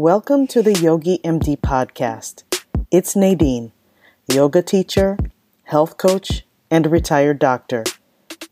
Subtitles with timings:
[0.00, 2.44] Welcome to the Yogi MD podcast.
[2.92, 3.72] It's Nadine,
[4.32, 5.18] yoga teacher,
[5.64, 7.82] health coach, and retired doctor,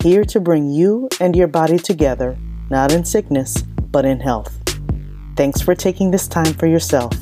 [0.03, 2.37] here to bring you and your body together,
[2.69, 4.61] not in sickness, but in health.
[5.37, 7.15] Thanks for taking this time for yourself.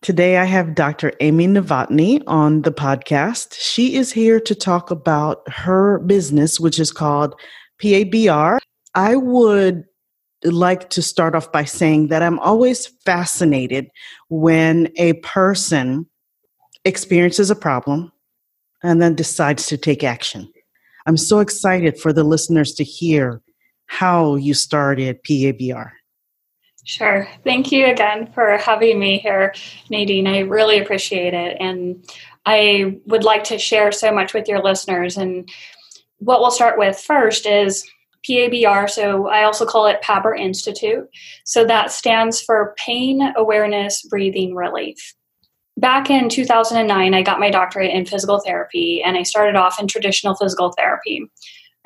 [0.00, 1.12] Today, I have Dr.
[1.20, 3.52] Amy Novotny on the podcast.
[3.60, 7.38] She is here to talk about her business, which is called
[7.78, 8.56] PABR.
[8.94, 9.84] I would
[10.44, 13.88] like to start off by saying that I'm always fascinated
[14.28, 16.06] when a person
[16.84, 18.12] experiences a problem
[18.82, 20.52] and then decides to take action.
[21.06, 23.40] I'm so excited for the listeners to hear
[23.86, 25.90] how you started PABR.
[26.84, 27.28] Sure.
[27.44, 29.54] Thank you again for having me here,
[29.88, 30.26] Nadine.
[30.26, 31.56] I really appreciate it.
[31.60, 32.04] And
[32.44, 35.16] I would like to share so much with your listeners.
[35.16, 35.48] And
[36.18, 37.88] what we'll start with first is
[38.28, 41.08] PABR, so I also call it PABR Institute.
[41.44, 45.14] So that stands for Pain Awareness Breathing Relief.
[45.76, 49.86] Back in 2009, I got my doctorate in physical therapy and I started off in
[49.86, 51.26] traditional physical therapy.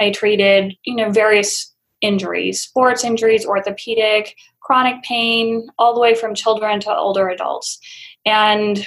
[0.01, 6.35] I treated, you know, various injuries, sports injuries, orthopedic, chronic pain, all the way from
[6.35, 7.79] children to older adults.
[8.27, 8.87] And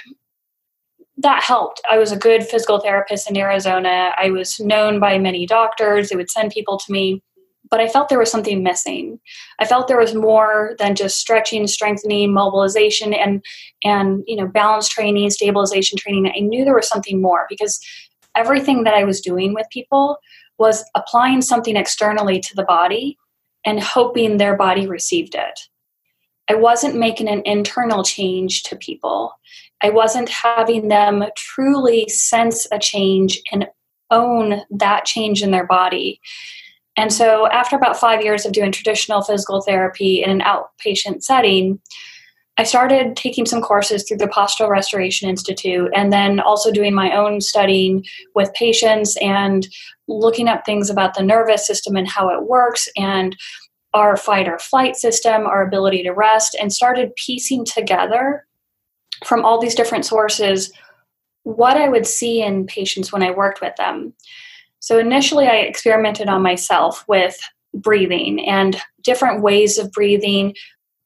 [1.18, 1.82] that helped.
[1.90, 4.14] I was a good physical therapist in Arizona.
[4.18, 6.10] I was known by many doctors.
[6.10, 7.22] They would send people to me
[7.72, 9.20] but I felt there was something missing.
[9.60, 13.44] I felt there was more than just stretching, strengthening, mobilization, and
[13.84, 16.32] and you know balance training, stabilization training.
[16.36, 17.80] I knew there was something more because
[18.36, 20.18] everything that I was doing with people
[20.58, 23.18] was applying something externally to the body
[23.66, 25.60] and hoping their body received it.
[26.50, 29.34] I wasn't making an internal change to people.
[29.82, 33.68] I wasn't having them truly sense a change and
[34.12, 36.20] own that change in their body.
[37.00, 41.80] And so, after about five years of doing traditional physical therapy in an outpatient setting,
[42.58, 47.16] I started taking some courses through the Postural Restoration Institute and then also doing my
[47.16, 48.04] own studying
[48.36, 49.66] with patients and
[50.10, 53.34] looking up things about the nervous system and how it works and
[53.94, 58.46] our fight or flight system, our ability to rest, and started piecing together
[59.24, 60.70] from all these different sources
[61.44, 64.14] what I would see in patients when I worked with them.
[64.80, 67.38] So initially, I experimented on myself with
[67.74, 70.56] breathing and different ways of breathing.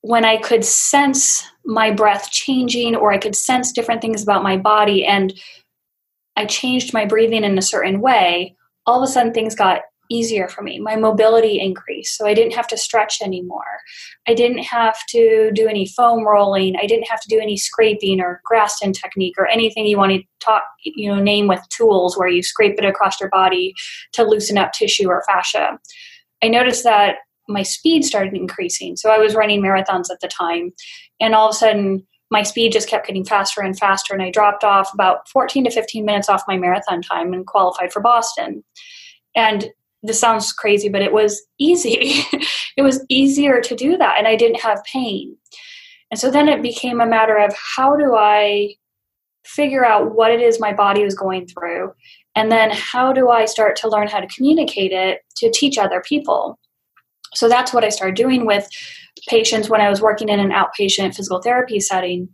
[0.01, 4.57] When I could sense my breath changing, or I could sense different things about my
[4.57, 5.33] body, and
[6.35, 10.47] I changed my breathing in a certain way, all of a sudden things got easier
[10.47, 10.79] for me.
[10.79, 13.79] My mobility increased, so I didn't have to stretch anymore.
[14.27, 16.75] I didn't have to do any foam rolling.
[16.75, 20.23] I didn't have to do any scraping or Graston technique or anything you want to
[20.39, 23.73] talk, you know, name with tools where you scrape it across your body
[24.13, 25.79] to loosen up tissue or fascia.
[26.43, 27.15] I noticed that
[27.47, 28.95] my speed started increasing.
[28.95, 30.73] So I was running marathons at the time,
[31.19, 34.31] and all of a sudden my speed just kept getting faster and faster, and I
[34.31, 38.63] dropped off about 14 to 15 minutes off my marathon time and qualified for Boston.
[39.35, 39.69] And
[40.03, 42.25] this sounds crazy, but it was easy.
[42.77, 45.35] it was easier to do that, and I didn't have pain.
[46.11, 48.75] And so then it became a matter of how do I
[49.45, 51.91] figure out what it is my body was going through,
[52.35, 56.01] and then how do I start to learn how to communicate it to teach other
[56.01, 56.59] people.
[57.33, 58.67] So that's what I started doing with
[59.27, 62.29] patients when I was working in an outpatient physical therapy setting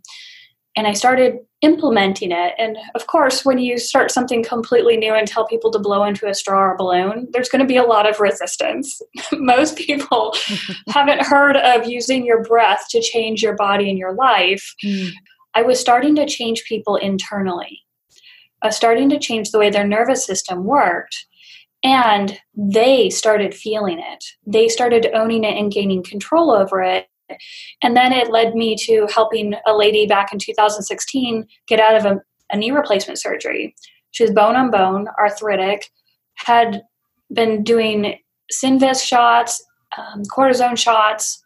[0.80, 2.54] and I started implementing it.
[2.56, 6.26] And of course, when you start something completely new and tell people to blow into
[6.26, 8.98] a straw or balloon, there's going to be a lot of resistance.
[9.34, 10.34] Most people
[10.88, 14.74] haven't heard of using your breath to change your body and your life.
[14.82, 15.10] Mm.
[15.52, 17.80] I was starting to change people internally.
[18.62, 21.26] I was starting to change the way their nervous system worked.
[21.84, 24.24] And they started feeling it.
[24.46, 27.06] They started owning it and gaining control over it.
[27.82, 32.04] And then it led me to helping a lady back in 2016 get out of
[32.04, 32.20] a,
[32.52, 33.74] a knee replacement surgery.
[34.12, 35.90] She was bone on bone, arthritic,
[36.34, 36.82] had
[37.32, 38.18] been doing
[38.52, 39.62] Synvisc shots,
[39.96, 41.42] um, cortisone shots,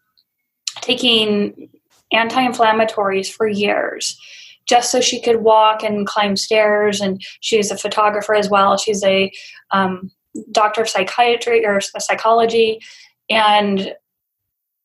[0.81, 1.69] taking
[2.13, 4.19] anti inflammatories for years
[4.67, 7.01] just so she could walk and climb stairs.
[7.01, 8.77] And she's a photographer as well.
[8.77, 9.31] She's a
[9.73, 10.11] um,
[10.53, 12.81] doctor of psychiatry or psychology.
[13.31, 13.95] And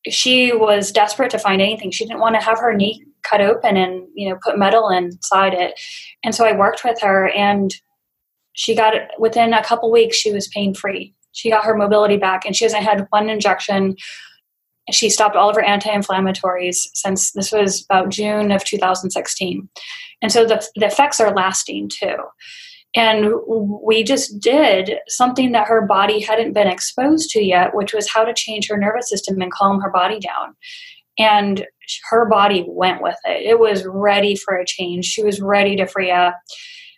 [0.08, 1.90] she was desperate to find anything.
[1.90, 5.54] She didn't want to have her knee cut open and you know put metal inside
[5.54, 5.78] it.
[6.24, 7.74] And so I worked with her, and
[8.52, 10.16] she got it within a couple weeks.
[10.16, 11.14] She was pain free.
[11.32, 13.96] She got her mobility back, and she hasn't had one injection.
[14.90, 19.68] She stopped all of her anti-inflammatories since this was about June of 2016,
[20.22, 22.16] and so the the effects are lasting too.
[22.96, 28.10] And we just did something that her body hadn't been exposed to yet, which was
[28.10, 30.56] how to change her nervous system and calm her body down.
[31.18, 31.66] And
[32.08, 33.46] her body went with it.
[33.46, 35.04] It was ready for a change.
[35.04, 36.36] She was ready to free up.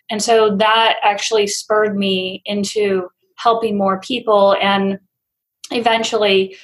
[0.09, 4.55] And so that actually spurred me into helping more people.
[4.61, 4.99] And
[5.71, 6.55] eventually,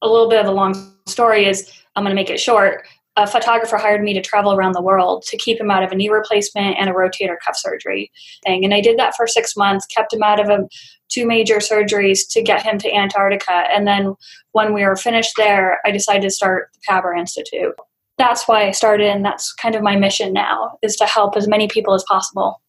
[0.00, 2.86] a little bit of a long story is I'm going to make it short
[3.16, 5.94] a photographer hired me to travel around the world to keep him out of a
[5.94, 8.10] knee replacement and a rotator cuff surgery
[8.44, 8.64] thing.
[8.64, 10.66] And I did that for six months, kept him out of a,
[11.10, 13.64] two major surgeries to get him to Antarctica.
[13.70, 14.14] And then
[14.52, 17.74] when we were finished there, I decided to start the PABR Institute.
[18.16, 21.46] That's why I started, and that's kind of my mission now, is to help as
[21.46, 22.62] many people as possible.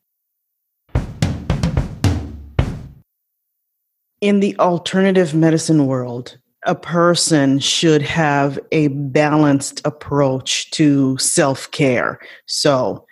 [4.19, 12.19] In the alternative medicine world, a person should have a balanced approach to self care.
[12.45, 13.05] So,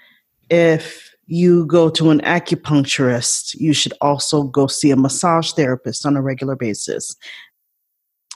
[0.50, 6.18] if you go to an acupuncturist, you should also go see a massage therapist on
[6.18, 7.16] a regular basis.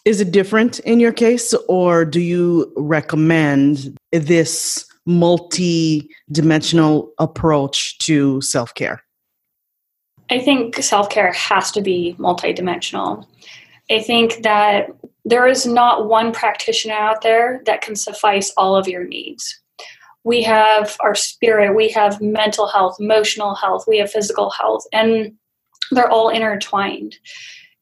[0.06, 8.40] Is it different in your case, or do you recommend this multi dimensional approach to
[8.42, 9.04] self care?
[10.30, 13.26] I think self care has to be multidimensional.
[13.90, 14.88] I think that
[15.26, 19.62] there is not one practitioner out there that can suffice all of your needs.
[20.24, 25.34] We have our spirit, we have mental health, emotional health, we have physical health, and
[25.92, 27.16] they're all intertwined.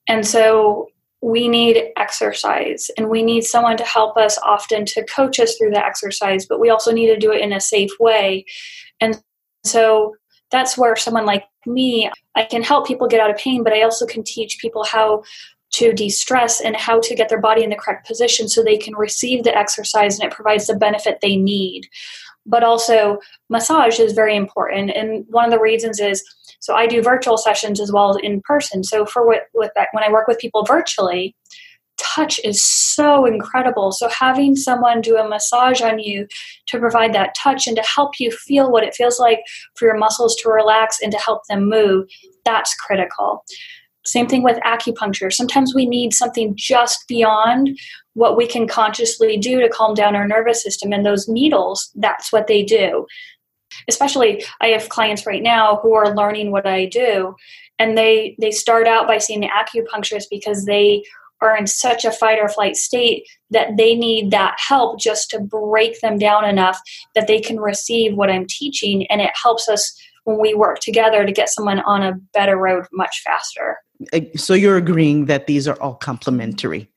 [0.08, 0.90] And so
[1.22, 5.72] we need exercise and we need someone to help us often to coach us through
[5.72, 8.46] the exercise, but we also need to do it in a safe way.
[9.00, 9.22] And
[9.64, 10.16] so
[10.52, 13.84] that's where someone like me, I can help people get out of pain, but I
[13.84, 15.24] also can teach people how
[15.74, 18.78] to de stress and how to get their body in the correct position so they
[18.78, 21.88] can receive the exercise and it provides the benefit they need.
[22.46, 24.92] But also, massage is very important.
[24.92, 26.24] And one of the reasons is
[26.60, 28.86] so I do virtual sessions as well as in person.
[28.86, 31.36] So, for what, with that, when I work with people virtually,
[31.98, 33.92] touch is so incredible.
[33.92, 36.28] So, having someone do a massage on you
[36.68, 39.40] to provide that touch and to help you feel what it feels like
[39.76, 42.08] for your muscles to relax and to help them move,
[42.46, 43.44] that's critical.
[44.06, 45.32] Same thing with acupuncture.
[45.32, 47.78] Sometimes we need something just beyond
[48.14, 50.92] what we can consciously do to calm down our nervous system.
[50.92, 53.06] And those needles, that's what they do.
[53.88, 57.36] Especially, I have clients right now who are learning what I do,
[57.80, 61.04] and they they start out by seeing the acupuncturist because they
[61.42, 65.40] are in such a fight or flight state that they need that help just to
[65.40, 66.80] break them down enough
[67.16, 69.92] that they can receive what I'm teaching, and it helps us
[70.26, 73.78] when we work together to get someone on a better road much faster.
[74.12, 76.90] Uh, so you're agreeing that these are all complementary,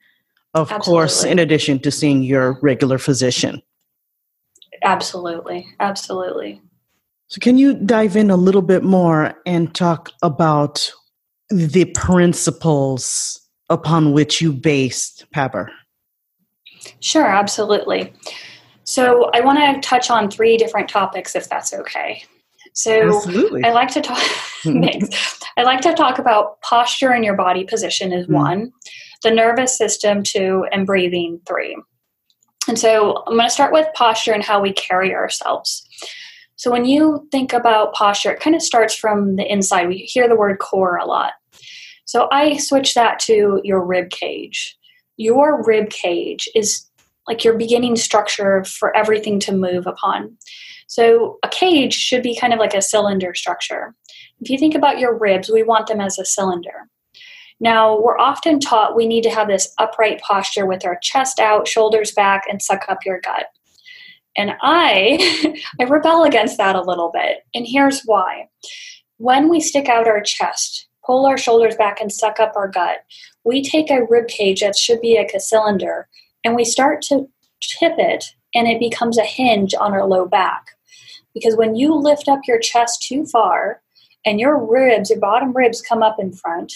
[0.55, 0.93] of Absolutely.
[0.93, 3.62] course, in addition to seeing your regular physician.
[4.82, 5.67] Absolutely.
[5.81, 6.61] Absolutely.
[7.29, 10.93] So, can you dive in a little bit more and talk about
[11.50, 15.69] the principles upon which you based PABR?
[17.00, 18.12] Sure, absolutely.
[18.85, 22.25] So, I want to touch on three different topics if that's okay.
[22.76, 23.64] So Absolutely.
[23.64, 24.23] I like to talk
[24.67, 28.73] I like to talk about posture and your body position is mm one,
[29.23, 31.76] the nervous system two, and breathing three.
[32.69, 35.88] And so I'm going to start with posture and how we carry ourselves.
[36.56, 39.88] So when you think about posture, it kind of starts from the inside.
[39.88, 41.33] We hear the word core a lot.
[42.04, 44.76] So I switch that to your rib cage.
[45.16, 46.87] Your rib cage is
[47.26, 50.37] like your beginning structure for everything to move upon.
[50.87, 53.95] So a cage should be kind of like a cylinder structure.
[54.40, 56.88] If you think about your ribs, we want them as a cylinder.
[57.59, 61.66] Now, we're often taught we need to have this upright posture with our chest out,
[61.66, 63.47] shoulders back, and suck up your gut.
[64.37, 67.38] And I I rebel against that a little bit.
[67.55, 68.49] And here's why.
[69.16, 72.99] When we stick out our chest, pull our shoulders back and suck up our gut,
[73.45, 76.09] we take a rib cage that should be like a cylinder
[76.45, 77.26] and we start to
[77.61, 80.75] tip it and it becomes a hinge on our low back.
[81.37, 83.83] Because when you lift up your chest too far
[84.25, 86.73] and your ribs, your bottom ribs come up in front,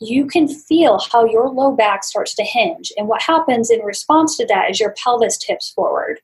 [0.00, 2.90] you can feel how your low back starts to hinge.
[2.96, 6.20] And what happens in response to that is your pelvis tips forward.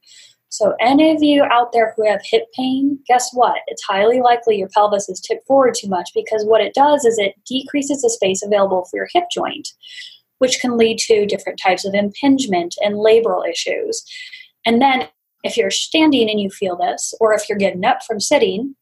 [0.48, 3.58] So, any of you out there who have hip pain, guess what?
[3.66, 7.18] It's highly likely your pelvis is tipped forward too much because what it does is
[7.18, 9.68] it decreases the space available for your hip joint,
[10.38, 14.06] which can lead to different types of impingement and labral issues.
[14.64, 15.08] And then
[15.44, 18.74] if you're standing and you feel this, or if you're getting up from sitting,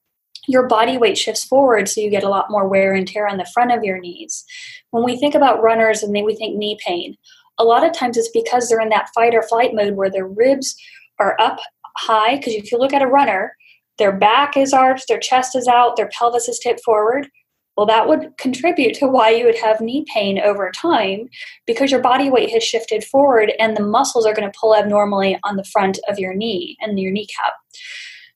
[0.48, 3.36] your body weight shifts forward so you get a lot more wear and tear on
[3.36, 4.44] the front of your knees.
[4.90, 7.16] When we think about runners and then we think knee pain,
[7.58, 10.26] a lot of times it's because they're in that fight or flight mode where their
[10.26, 10.74] ribs
[11.18, 11.58] are up
[11.96, 12.36] high.
[12.36, 13.56] Because if you look at a runner,
[13.98, 17.28] their back is arched, their chest is out, their pelvis is tipped forward.
[17.76, 21.28] Well, that would contribute to why you would have knee pain over time
[21.66, 25.38] because your body weight has shifted forward and the muscles are going to pull abnormally
[25.42, 27.54] on the front of your knee and your kneecap.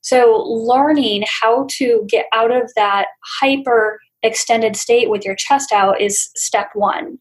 [0.01, 3.09] So, learning how to get out of that
[3.41, 7.19] hyper extended state with your chest out is step one.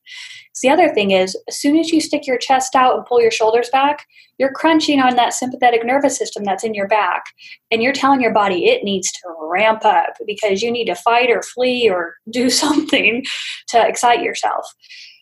[0.56, 3.22] So the other thing is, as soon as you stick your chest out and pull
[3.22, 4.06] your shoulders back,
[4.38, 7.26] you're crunching on that sympathetic nervous system that's in your back.
[7.72, 11.30] And you're telling your body it needs to ramp up because you need to fight
[11.30, 13.24] or flee or do something
[13.68, 14.66] to excite yourself.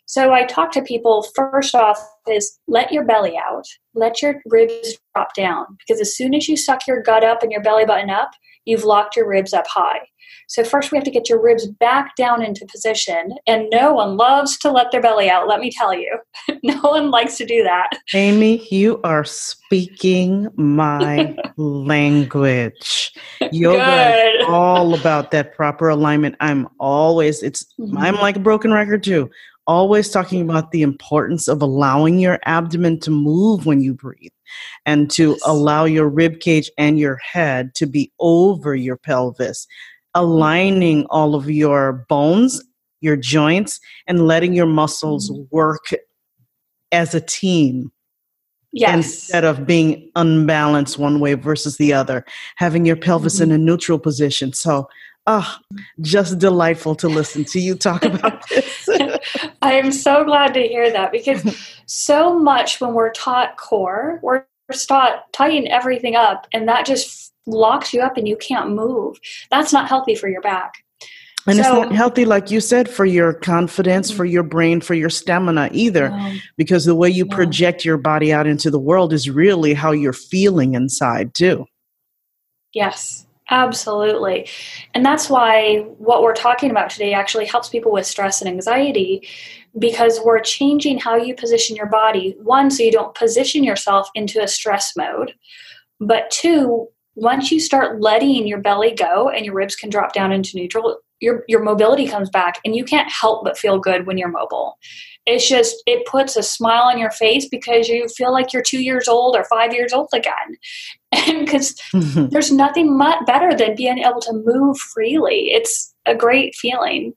[0.05, 4.99] So I talk to people first off is let your belly out, let your ribs
[5.15, 8.11] drop down because as soon as you suck your gut up and your belly button
[8.11, 8.29] up,
[8.65, 10.01] you've locked your ribs up high.
[10.47, 13.35] So first we have to get your ribs back down into position.
[13.47, 16.17] And no one loves to let their belly out, let me tell you.
[16.63, 17.89] no one likes to do that.
[18.13, 23.13] Amy, you are speaking my language.
[23.51, 26.35] Yoga is all about that proper alignment.
[26.39, 27.97] I'm always it's mm-hmm.
[27.97, 29.29] I'm like a broken record too.
[29.65, 34.31] Always talking about the importance of allowing your abdomen to move when you breathe
[34.85, 35.41] and to yes.
[35.45, 39.67] allow your rib cage and your head to be over your pelvis
[40.15, 42.61] aligning all of your bones,
[43.01, 45.43] your joints, and letting your muscles mm-hmm.
[45.51, 45.89] work
[46.91, 47.91] as a team.
[48.71, 48.95] Yes.
[48.95, 53.51] Instead of being unbalanced one way versus the other, having your pelvis mm-hmm.
[53.51, 54.51] in a neutral position.
[54.51, 54.89] So,
[55.27, 55.57] oh,
[56.01, 58.89] just delightful to listen to you talk about this.
[59.61, 64.45] I am so glad to hear that because so much when we're taught core, we're
[64.87, 69.19] taught tighten everything up, and that just locks you up and you can't move.
[69.51, 70.83] That's not healthy for your back.
[71.45, 74.93] And so, it's not healthy, like you said, for your confidence, for your brain, for
[74.93, 77.35] your stamina either, um, because the way you yeah.
[77.35, 81.65] project your body out into the world is really how you're feeling inside, too.
[82.73, 84.49] Yes, absolutely.
[84.93, 89.27] And that's why what we're talking about today actually helps people with stress and anxiety
[89.77, 92.35] because we're changing how you position your body.
[92.41, 95.33] One, so you don't position yourself into a stress mode,
[95.99, 100.31] but two, once you start letting your belly go and your ribs can drop down
[100.31, 104.17] into neutral, your your mobility comes back and you can't help but feel good when
[104.17, 104.77] you're mobile.
[105.25, 108.81] It's just it puts a smile on your face because you feel like you're 2
[108.81, 110.57] years old or 5 years old again.
[111.27, 111.79] And cuz
[112.31, 115.51] there's nothing much better than being able to move freely.
[115.51, 117.13] It's a great feeling.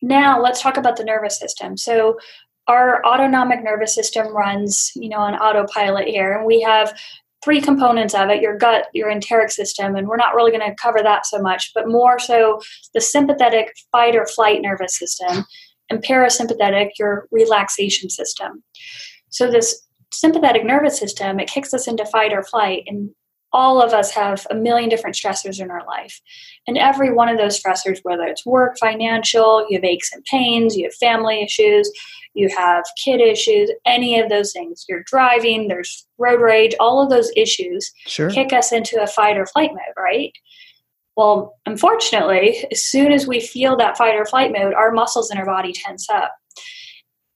[0.00, 1.76] Now, let's talk about the nervous system.
[1.76, 2.18] So,
[2.68, 6.96] our autonomic nervous system runs, you know, on autopilot here, and we have
[7.46, 10.74] three components of it your gut, your enteric system, and we're not really going to
[10.82, 12.60] cover that so much, but more so
[12.92, 15.44] the sympathetic fight or flight nervous system,
[15.88, 18.64] and parasympathetic, your relaxation system.
[19.28, 19.80] So, this
[20.12, 23.10] sympathetic nervous system, it kicks us into fight or flight, and
[23.56, 26.20] all of us have a million different stressors in our life.
[26.66, 30.76] And every one of those stressors, whether it's work, financial, you have aches and pains,
[30.76, 31.90] you have family issues,
[32.34, 34.84] you have kid issues, any of those things.
[34.90, 38.28] You're driving, there's road rage, all of those issues sure.
[38.28, 40.32] kick us into a fight or flight mode, right?
[41.16, 45.38] Well, unfortunately, as soon as we feel that fight or flight mode, our muscles in
[45.38, 46.34] our body tense up.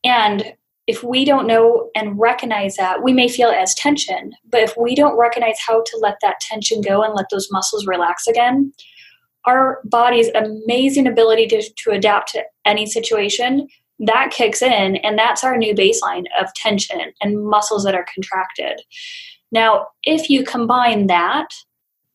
[0.04, 0.52] And
[0.90, 4.32] if we don't know and recognize that, we may feel as tension.
[4.50, 7.86] But if we don't recognize how to let that tension go and let those muscles
[7.86, 8.72] relax again,
[9.44, 13.68] our body's amazing ability to, to adapt to any situation
[14.00, 18.80] that kicks in and that's our new baseline of tension and muscles that are contracted
[19.52, 21.48] now if you combine that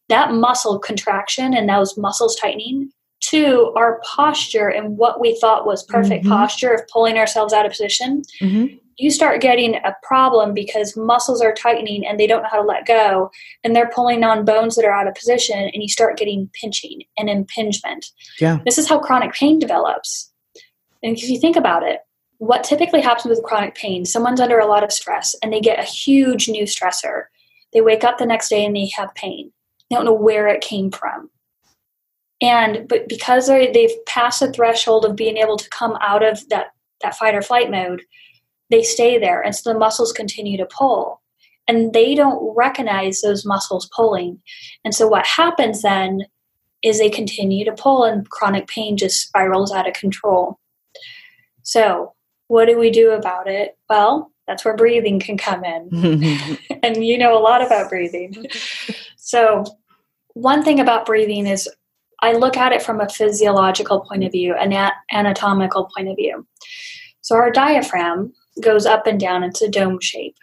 [0.10, 2.90] that muscle contraction and those muscles tightening
[3.22, 6.34] to our posture and what we thought was perfect mm-hmm.
[6.34, 8.76] posture of pulling ourselves out of position mm-hmm.
[8.98, 12.68] you start getting a problem because muscles are tightening and they don't know how to
[12.68, 13.32] let go
[13.64, 17.02] and they're pulling on bones that are out of position and you start getting pinching
[17.18, 18.08] and impingement
[18.40, 20.32] yeah this is how chronic pain develops
[21.06, 22.00] and if you think about it,
[22.40, 25.80] what typically happens with chronic pain, someone's under a lot of stress and they get
[25.80, 27.26] a huge new stressor.
[27.74, 29.52] They wake up the next day and they have pain.
[29.90, 31.30] They don't know where it came from.
[32.42, 36.68] And but because they've passed the threshold of being able to come out of that,
[37.02, 38.04] that fight or flight mode,
[38.70, 39.42] they stay there.
[39.42, 41.22] And so the muscles continue to pull.
[41.68, 44.40] And they don't recognize those muscles pulling.
[44.84, 46.26] And so what happens then
[46.84, 50.60] is they continue to pull and chronic pain just spirals out of control.
[51.64, 52.14] So,
[52.48, 53.76] what do we do about it?
[53.90, 56.60] Well, that's where breathing can come in.
[56.84, 58.46] and you know a lot about breathing.
[59.18, 59.64] so,
[60.34, 61.68] one thing about breathing is
[62.26, 64.74] I look at it from a physiological point of view, an
[65.12, 66.48] anatomical point of view.
[67.22, 70.36] So, our diaphragm goes up and down, it's a dome shape.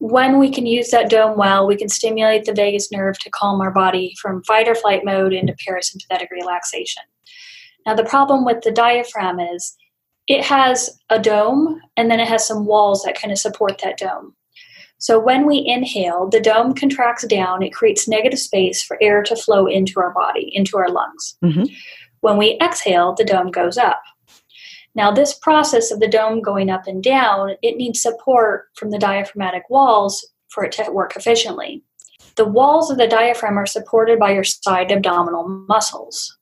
[0.00, 3.60] when we can use that dome well, we can stimulate the vagus nerve to calm
[3.60, 7.02] our body from fight or flight mode into parasympathetic relaxation.
[7.84, 9.76] Now, the problem with the diaphragm is
[10.26, 13.98] it has a dome and then it has some walls that kind of support that
[13.98, 14.34] dome.
[14.98, 19.36] So when we inhale, the dome contracts down, it creates negative space for air to
[19.36, 21.36] flow into our body, into our lungs.
[21.42, 21.64] Mm-hmm.
[22.20, 24.02] When we exhale, the dome goes up.
[24.94, 28.98] Now, this process of the dome going up and down, it needs support from the
[28.98, 31.84] diaphragmatic walls for it to work efficiently.
[32.34, 36.36] The walls of the diaphragm are supported by your side abdominal muscles.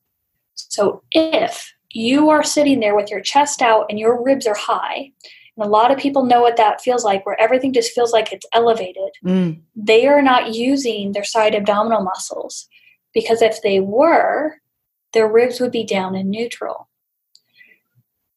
[0.55, 5.13] So if you are sitting there with your chest out and your ribs are high,
[5.57, 8.33] and a lot of people know what that feels like, where everything just feels like
[8.33, 9.11] it's elevated.
[9.25, 9.61] Mm.
[9.75, 12.69] They are not using their side abdominal muscles
[13.15, 14.61] because if they were,
[15.13, 16.89] their ribs would be down in neutral.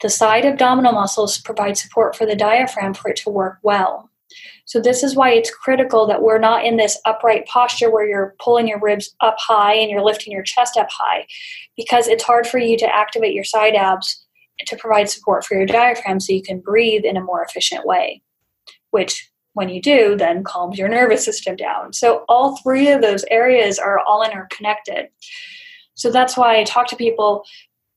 [0.02, 4.10] The side abdominal muscles provide support for the diaphragm for it to work well.
[4.64, 8.36] So, this is why it's critical that we're not in this upright posture where you're
[8.40, 11.26] pulling your ribs up high and you're lifting your chest up high,
[11.76, 14.24] because it's hard for you to activate your side abs
[14.68, 18.22] to provide support for your diaphragm so you can breathe in a more efficient way,
[18.92, 21.94] which when you do, then calms your nervous system down.
[21.94, 25.08] So, all three of those areas are all interconnected.
[25.96, 27.44] So, that's why I talk to people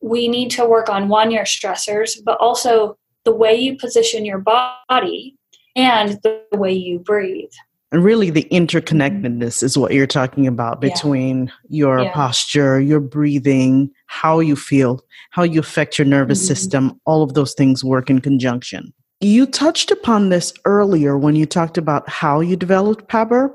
[0.03, 4.39] we need to work on one, your stressors, but also the way you position your
[4.39, 5.37] body
[5.77, 7.53] and the way you breathe.
[7.93, 11.53] And really, the interconnectedness is what you're talking about between yeah.
[11.69, 12.13] your yeah.
[12.13, 16.55] posture, your breathing, how you feel, how you affect your nervous mm-hmm.
[16.55, 17.01] system.
[17.05, 18.95] All of those things work in conjunction.
[19.21, 23.51] You touched upon this earlier when you talked about how you developed PABR.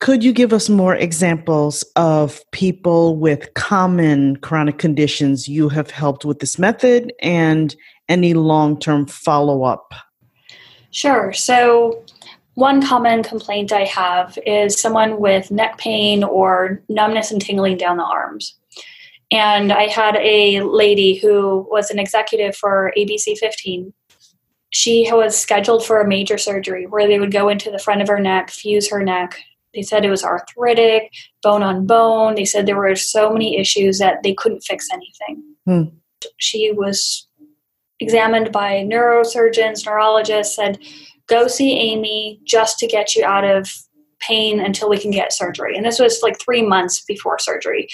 [0.00, 6.24] Could you give us more examples of people with common chronic conditions you have helped
[6.24, 7.74] with this method and
[8.08, 9.92] any long term follow up?
[10.92, 11.32] Sure.
[11.32, 12.04] So,
[12.54, 17.96] one common complaint I have is someone with neck pain or numbness and tingling down
[17.96, 18.58] the arms.
[19.30, 23.92] And I had a lady who was an executive for ABC 15.
[24.70, 28.08] She was scheduled for a major surgery where they would go into the front of
[28.08, 29.38] her neck, fuse her neck.
[29.74, 31.10] They said it was arthritic,
[31.42, 32.34] bone on bone.
[32.34, 35.42] They said there were so many issues that they couldn't fix anything.
[35.64, 35.96] Hmm.
[36.36, 37.26] She was
[38.00, 40.78] examined by neurosurgeons, neurologists, said,
[41.28, 43.70] go see Amy just to get you out of
[44.20, 45.76] pain until we can get surgery.
[45.76, 47.88] And this was like three months before surgery.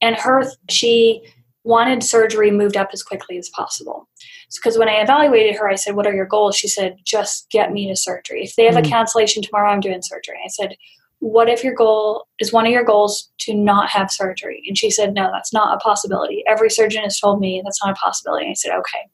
[0.00, 1.22] And her, she
[1.64, 4.08] wanted surgery moved up as quickly as possible.
[4.54, 6.56] Because when I evaluated her, I said, What are your goals?
[6.56, 8.44] She said, Just get me to surgery.
[8.44, 8.84] If they have mm-hmm.
[8.84, 8.92] a hmm.
[8.92, 10.38] cancellation tomorrow, I'm doing surgery.
[10.44, 10.76] I said,
[11.20, 14.62] What if your goal is one of your goals to not have surgery?
[14.66, 16.42] And she said, No, that's not a possibility.
[16.46, 18.46] Every surgeon has told me that's not a possibility.
[18.46, 19.08] And I said, Okay.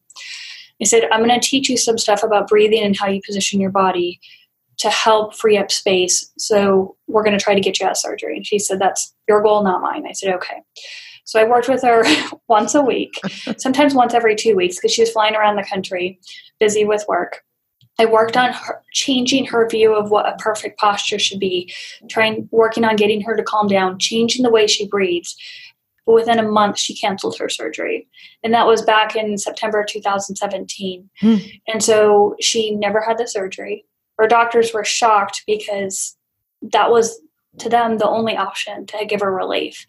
[0.80, 3.60] I said, I'm going to teach you some stuff about breathing and how you position
[3.60, 4.20] your body
[4.78, 6.30] to help free up space.
[6.38, 8.36] So we're going to try to get you out of surgery.
[8.36, 10.04] And she said, That's your goal, not mine.
[10.06, 10.62] I said, Okay.
[11.24, 12.04] So I worked with her
[12.48, 13.14] once a week,
[13.58, 16.20] sometimes once every two weeks because she was flying around the country,
[16.60, 17.42] busy with work.
[17.98, 21.72] I worked on her, changing her view of what a perfect posture should be,
[22.10, 25.34] trying working on getting her to calm down, changing the way she breathes,
[26.06, 28.08] but within a month, she canceled her surgery.
[28.42, 31.10] And that was back in September 2017.
[31.20, 31.36] Hmm.
[31.66, 33.84] And so she never had the surgery.
[34.18, 36.16] Her doctors were shocked because
[36.62, 37.20] that was
[37.58, 39.84] to them the only option to give her relief.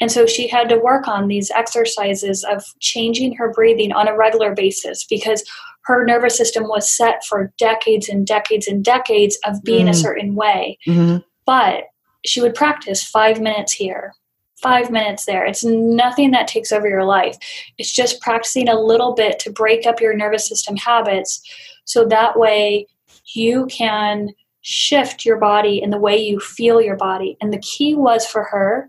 [0.00, 4.16] And so she had to work on these exercises of changing her breathing on a
[4.16, 5.44] regular basis because
[5.84, 9.90] her nervous system was set for decades and decades and decades of being mm.
[9.90, 10.78] a certain way.
[10.86, 11.18] Mm-hmm.
[11.46, 11.84] But
[12.24, 14.14] she would practice five minutes here,
[14.56, 15.44] five minutes there.
[15.44, 17.36] It's nothing that takes over your life.
[17.78, 21.42] It's just practicing a little bit to break up your nervous system habits
[21.84, 22.86] so that way
[23.34, 24.30] you can
[24.62, 27.36] shift your body and the way you feel your body.
[27.40, 28.88] And the key was for her,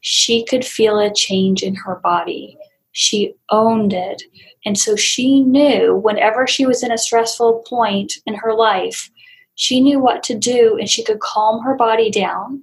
[0.00, 2.56] she could feel a change in her body.
[2.92, 4.22] She owned it.
[4.64, 9.10] And so she knew whenever she was in a stressful point in her life,
[9.54, 12.62] she knew what to do and she could calm her body down.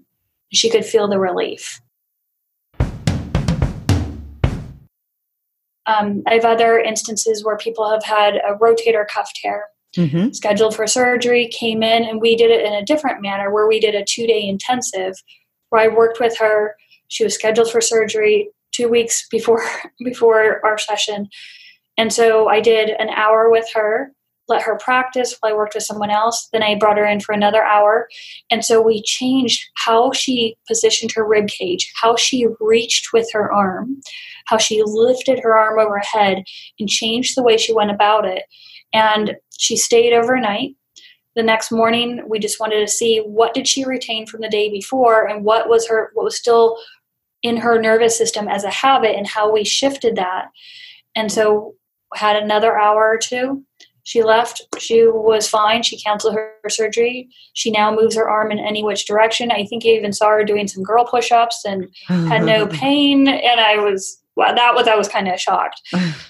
[0.52, 1.80] She could feel the relief.
[5.90, 9.66] Um, I have other instances where people have had a rotator cuff tear,
[9.98, 10.32] mm-hmm.
[10.32, 13.80] scheduled for surgery, came in, and we did it in a different manner where we
[13.80, 15.16] did a two day intensive
[15.70, 16.76] where I worked with her.
[17.08, 19.64] She was scheduled for surgery two weeks before
[20.04, 21.28] before our session.
[21.98, 24.12] And so I did an hour with her
[24.50, 26.50] let her practice while I worked with someone else.
[26.52, 28.10] Then I brought her in for another hour.
[28.52, 33.52] And so we changed how she positioned her rib cage, how she reached with her
[33.54, 34.02] arm,
[34.46, 36.44] how she lifted her arm overhead,
[36.80, 38.44] and changed the way she went about it.
[38.94, 40.76] And she stayed overnight.
[41.36, 44.70] the next morning we just wanted to see what did she retain from the day
[44.70, 46.78] before and what was her what was still
[47.44, 50.48] in her nervous system as a habit and how we shifted that
[51.16, 51.76] and so
[52.16, 53.64] had another hour or two
[54.10, 58.52] she left she was fine she canceled her, her surgery she now moves her arm
[58.52, 61.88] in any which direction i think i even saw her doing some girl push-ups and
[62.08, 65.82] had no pain and i was well, that was I was kind of shocked.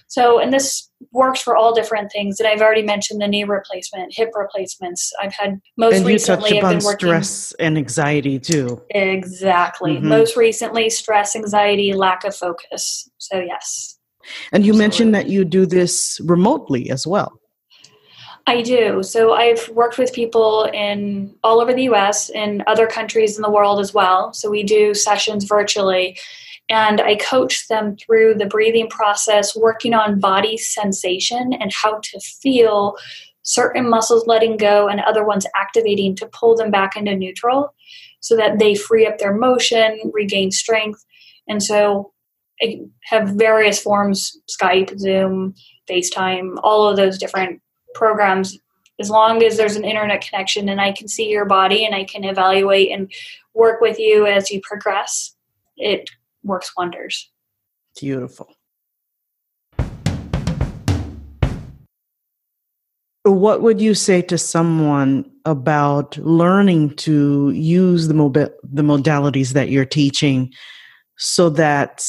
[0.08, 2.40] so, and this works for all different things.
[2.40, 5.14] And I've already mentioned the knee replacement, hip replacements.
[5.22, 6.56] I've had most and recently.
[6.56, 8.82] you touched I've upon stress and anxiety too.
[8.90, 9.98] Exactly.
[9.98, 10.08] Mm-hmm.
[10.08, 13.08] Most recently, stress, anxiety, lack of focus.
[13.20, 14.00] So yes.
[14.52, 14.80] And you Absolutely.
[14.80, 17.39] mentioned that you do this remotely as well.
[18.50, 19.04] I do.
[19.04, 23.50] So I've worked with people in all over the US and other countries in the
[23.50, 24.34] world as well.
[24.34, 26.18] So we do sessions virtually
[26.68, 32.20] and I coach them through the breathing process, working on body sensation and how to
[32.20, 32.96] feel
[33.44, 37.76] certain muscles letting go and other ones activating to pull them back into neutral
[38.20, 41.06] so that they free up their motion, regain strength.
[41.48, 42.14] And so
[42.64, 45.54] I have various forms Skype, Zoom,
[45.88, 47.62] FaceTime, all of those different
[47.94, 48.58] programs.
[49.00, 52.04] As long as there's an internet connection and I can see your body and I
[52.04, 53.12] can evaluate and
[53.54, 55.36] work with you as you progress,
[55.78, 56.10] it
[56.44, 57.30] works wonders.
[58.00, 58.54] Beautiful.
[63.24, 69.70] What would you say to someone about learning to use the mobi- the modalities that
[69.70, 70.52] you're teaching
[71.18, 72.04] so that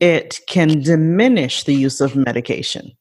[0.00, 2.92] it can diminish the use of medication?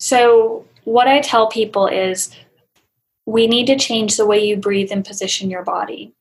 [0.00, 2.34] So, what I tell people is
[3.26, 6.14] we need to change the way you breathe and position your body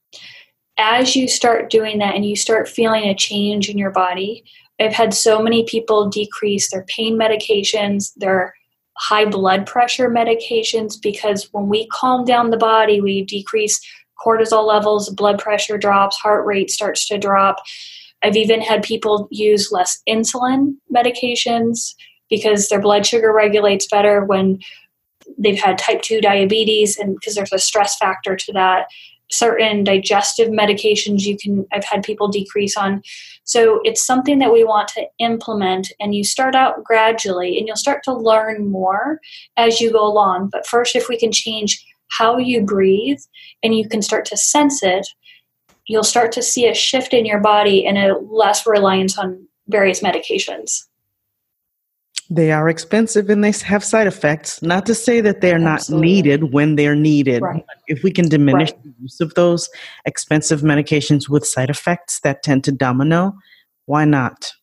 [0.81, 4.43] as you start doing that and you start feeling a change in your body,
[4.79, 8.55] I've had so many people decrease their pain medications, their
[8.97, 13.79] high blood pressure medications, because when we calm down the body, we decrease
[14.25, 17.57] cortisol levels, blood pressure drops, heart rate starts to drop.
[18.23, 21.93] I've even had people use less insulin medications
[22.31, 24.59] because their blood sugar regulates better when
[25.37, 28.87] they've had type 2 diabetes and because there's a stress factor to that.
[29.29, 33.01] Certain digestive medications you can i've had people decrease on.
[33.43, 37.75] So it's something that we want to implement and you start out gradually and you'll
[37.75, 39.19] start to learn more
[39.57, 40.49] as you go along.
[40.51, 43.19] But first if we can change how you breathe
[43.63, 45.07] and you can start to sense it
[45.87, 50.01] you'll start to see a shift in your body and a less reliance on various
[50.01, 50.83] medications
[52.31, 54.61] they are expensive and they have side effects.
[54.61, 56.07] Not to say that they're Absolutely.
[56.07, 57.41] not needed when they're needed.
[57.41, 57.61] Right.
[57.87, 58.83] If we can diminish right.
[58.83, 59.69] the use of those
[60.05, 63.33] expensive medications with side effects that tend to domino,
[63.85, 64.53] why not?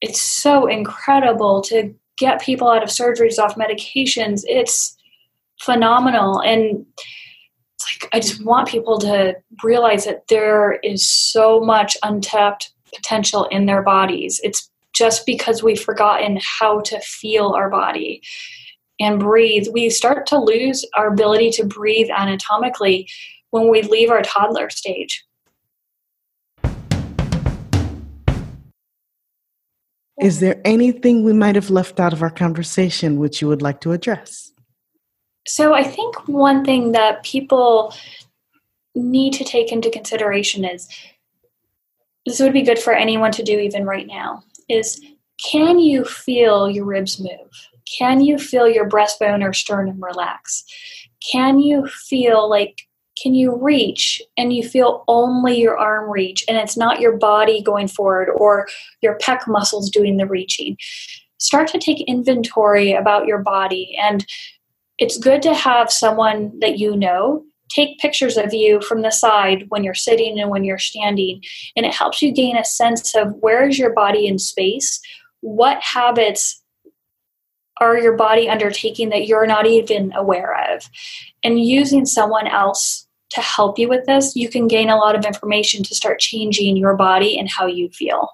[0.00, 4.40] It's so incredible to get people out of surgeries off medications.
[4.46, 4.96] It's
[5.60, 6.40] phenomenal.
[6.40, 6.86] And
[7.74, 13.44] it's like, I just want people to realize that there is so much untapped potential
[13.50, 14.40] in their bodies.
[14.42, 14.69] It's
[15.00, 18.22] just because we've forgotten how to feel our body
[19.00, 23.08] and breathe, we start to lose our ability to breathe anatomically
[23.48, 25.24] when we leave our toddler stage.
[30.20, 33.80] Is there anything we might have left out of our conversation which you would like
[33.80, 34.52] to address?
[35.48, 37.94] So, I think one thing that people
[38.94, 40.86] need to take into consideration is
[42.26, 45.00] this would be good for anyone to do even right now is
[45.44, 47.50] can you feel your ribs move?
[47.98, 50.64] Can you feel your breastbone or sternum relax?
[51.32, 52.82] Can you feel like
[53.20, 57.62] can you reach and you feel only your arm reach and it's not your body
[57.62, 58.66] going forward or
[59.02, 60.76] your pec muscles doing the reaching?
[61.38, 64.26] Start to take inventory about your body and
[64.98, 69.64] it's good to have someone that you know take pictures of you from the side
[69.68, 71.42] when you're sitting and when you're standing
[71.76, 75.00] and it helps you gain a sense of where is your body in space
[75.40, 76.60] what habits
[77.80, 80.88] are your body undertaking that you're not even aware of?
[81.42, 85.24] And using someone else to help you with this you can gain a lot of
[85.24, 88.28] information to start changing your body and how you feel.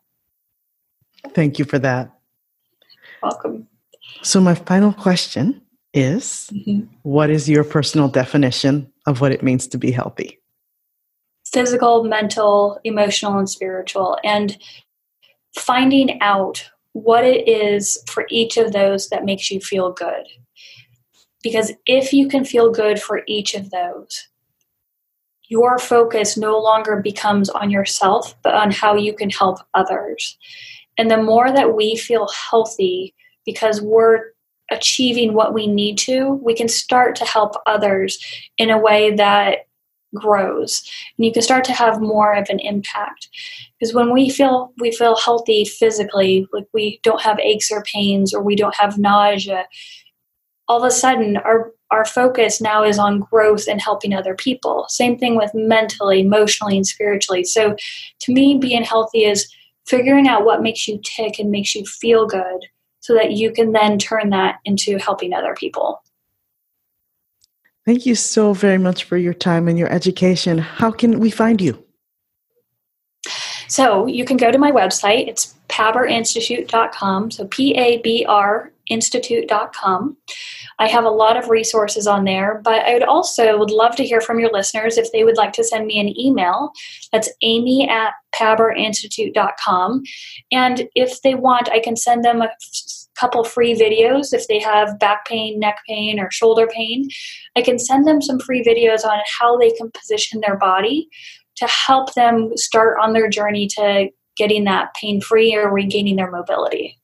[1.35, 2.11] Thank you for that.
[3.23, 3.69] Welcome.
[4.23, 5.61] So my final question
[5.97, 6.87] is mm-hmm.
[7.03, 10.39] what is your personal definition of what it means to be healthy?
[11.53, 14.19] Physical, mental, emotional, and spiritual.
[14.23, 14.59] And
[15.59, 20.27] finding out what it is for each of those that makes you feel good.
[21.43, 24.29] Because if you can feel good for each of those,
[25.49, 30.37] your focus no longer becomes on yourself, but on how you can help others.
[30.99, 34.33] And the more that we feel healthy because we're
[34.71, 38.19] achieving what we need to, we can start to help others
[38.59, 39.67] in a way that
[40.15, 40.83] grows.
[41.17, 43.29] And you can start to have more of an impact.
[43.79, 48.33] Because when we feel we feel healthy physically like we don't have aches or pains
[48.33, 49.67] or we don't have nausea
[50.69, 54.87] all of a sudden our our focus now is on growth and helping other people.
[54.89, 57.45] Same thing with mentally emotionally and spiritually.
[57.45, 57.77] So
[58.21, 59.49] to me being healthy is
[59.87, 62.67] figuring out what makes you tick and makes you feel good
[63.07, 66.03] so that you can then turn that into helping other people
[67.87, 70.59] Thank you so very much for your time and your education.
[70.59, 71.81] How can we find you?
[73.69, 75.29] So you can go to my website.
[75.29, 77.31] It's pabrinstitute.com.
[77.31, 80.17] So P A B R institute.com.
[80.79, 84.05] I have a lot of resources on there, but I would also would love to
[84.05, 86.73] hear from your listeners if they would like to send me an email.
[87.13, 90.03] That's amy at pabrinstitute.com.
[90.53, 92.51] And if they want, I can send them a
[93.19, 97.09] couple free videos if they have back pain, neck pain, or shoulder pain.
[97.57, 101.09] I can send them some free videos on how they can position their body
[101.57, 106.31] to help them start on their journey to getting that pain free or regaining their
[106.31, 106.99] mobility.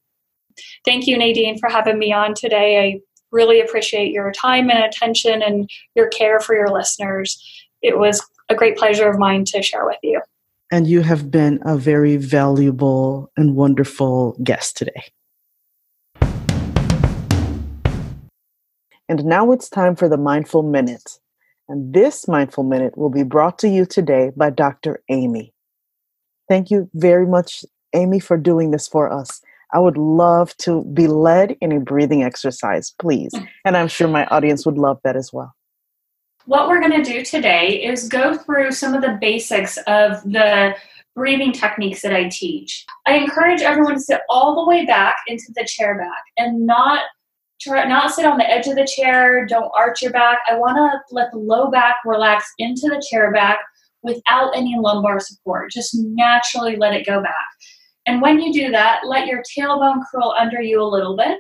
[0.85, 2.81] Thank you, Nadine, for having me on today.
[2.81, 7.43] I really appreciate your time and attention and your care for your listeners.
[7.81, 10.21] It was a great pleasure of mine to share with you.
[10.71, 15.05] And you have been a very valuable and wonderful guest today.
[19.13, 21.19] And now it's time for the Mindful Minute.
[21.69, 25.03] And this Mindful Minute will be brought to you today by Dr.
[25.11, 25.53] Amy.
[26.49, 29.43] Thank you very much, Amy, for doing this for us.
[29.75, 33.35] I would love to be led in a breathing exercise, please.
[33.67, 35.53] And I'm sure my audience would love that as well.
[36.47, 40.75] What we're going to do today is go through some of the basics of the
[41.15, 42.87] breathing techniques that I teach.
[43.07, 47.03] I encourage everyone to sit all the way back into the chair back and not
[47.63, 49.47] try not sit on the edge of the chair.
[49.47, 50.39] Don't arch your back.
[50.51, 53.61] I want to let the low back relax into the chair back
[54.03, 55.71] without any lumbar support.
[55.71, 57.47] Just naturally let it go back.
[58.07, 61.39] And when you do that let your tailbone curl under you a little bit.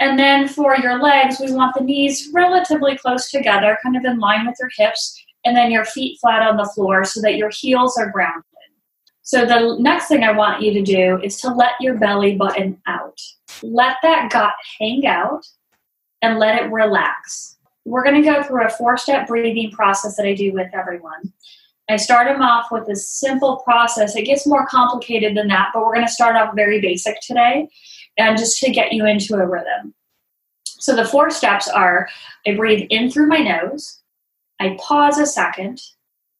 [0.00, 4.18] And then for your legs we want the knees relatively close together kind of in
[4.18, 7.50] line with your hips and then your feet flat on the floor so that your
[7.50, 8.42] heels are grounded
[9.22, 12.80] so the next thing I want you to do is to let your belly button
[12.86, 13.20] out.
[13.62, 15.46] Let that gut hang out
[16.22, 17.56] and let it relax.
[17.84, 21.32] We're going to go through a four step breathing process that I do with everyone.
[21.88, 24.16] I start them off with a simple process.
[24.16, 27.68] It gets more complicated than that, but we're going to start off very basic today
[28.16, 29.94] and just to get you into a rhythm.
[30.64, 32.08] So the four steps are
[32.46, 34.00] I breathe in through my nose,
[34.58, 35.80] I pause a second,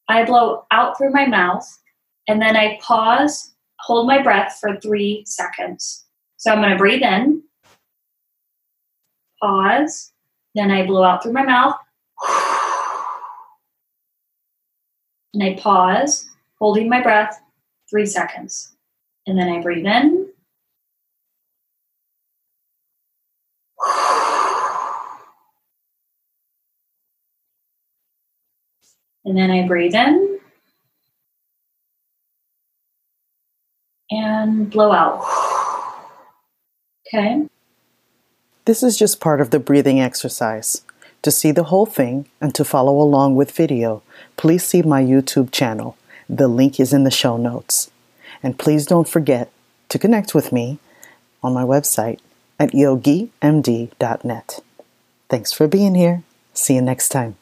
[0.09, 1.79] I blow out through my mouth,
[2.29, 6.05] and then I pause, hold my breath for three seconds.
[6.37, 7.43] So I'm going to breathe in,
[9.41, 10.13] pause,
[10.55, 11.77] then I blow out through my mouth,
[15.35, 17.41] and I pause, holding my breath
[17.91, 18.75] three seconds.
[19.27, 20.29] And then I breathe in.
[29.25, 30.32] And then I breathe in.
[34.13, 35.25] And blow out.
[37.07, 37.47] Okay.
[38.65, 40.83] This is just part of the breathing exercise.
[41.23, 44.03] To see the whole thing and to follow along with video,
[44.37, 45.97] please see my YouTube channel.
[46.29, 47.91] The link is in the show notes.
[48.43, 49.51] And please don't forget
[49.89, 50.79] to connect with me
[51.43, 52.19] on my website
[52.59, 54.61] at yogimd.net.
[55.29, 56.23] Thanks for being here.
[56.55, 57.37] See you next time.